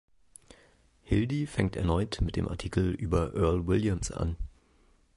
[1.03, 4.35] Hildy fängt erneut mit dem Artikel über Earl Williams an.